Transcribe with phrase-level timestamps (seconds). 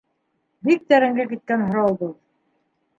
[0.69, 2.15] Бик тәрәнгә киткән һорау был.